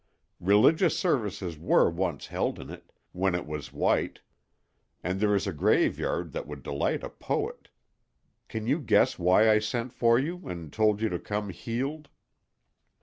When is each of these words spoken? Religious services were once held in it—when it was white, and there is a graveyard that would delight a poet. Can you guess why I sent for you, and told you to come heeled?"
Religious 0.39 0.97
services 0.97 1.59
were 1.59 1.87
once 1.87 2.25
held 2.25 2.57
in 2.59 2.71
it—when 2.71 3.35
it 3.35 3.45
was 3.45 3.71
white, 3.71 4.19
and 5.03 5.19
there 5.19 5.35
is 5.35 5.45
a 5.45 5.53
graveyard 5.53 6.31
that 6.31 6.47
would 6.47 6.63
delight 6.63 7.03
a 7.03 7.09
poet. 7.11 7.67
Can 8.47 8.65
you 8.65 8.79
guess 8.79 9.19
why 9.19 9.47
I 9.47 9.59
sent 9.59 9.93
for 9.93 10.17
you, 10.17 10.47
and 10.47 10.73
told 10.73 11.03
you 11.03 11.09
to 11.09 11.19
come 11.19 11.49
heeled?" 11.49 12.09